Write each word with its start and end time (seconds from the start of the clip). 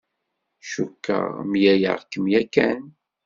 Cukkeɣ 0.69 1.25
mlaleɣ-kem 1.49 2.25
yakan. 2.31 2.81